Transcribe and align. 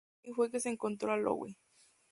Ahí 0.25 0.31
fue 0.33 0.49
que 0.49 0.59
se 0.59 0.71
encontró 0.71 1.09
con 1.09 1.23
Lowe. 1.23 1.55